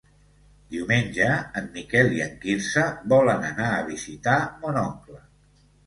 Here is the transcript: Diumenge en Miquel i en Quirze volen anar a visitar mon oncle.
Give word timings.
Diumenge 0.75 1.27
en 1.61 1.67
Miquel 1.77 2.11
i 2.17 2.25
en 2.29 2.35
Quirze 2.47 2.89
volen 3.17 3.49
anar 3.53 3.71
a 3.79 3.87
visitar 3.95 4.43
mon 4.65 4.85
oncle. 4.89 5.27